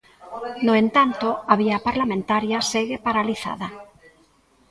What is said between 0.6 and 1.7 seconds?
No entanto, a